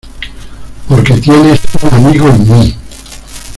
Porque 0.89 1.13
tienes 1.19 1.59
un 1.83 1.93
amigo 1.93 2.27
en 2.27 2.49
mí. 2.59 2.75